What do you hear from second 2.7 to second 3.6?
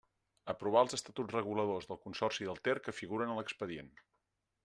que figuren a